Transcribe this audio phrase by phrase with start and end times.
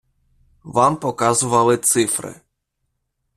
[0.63, 2.35] Вам показували цифри.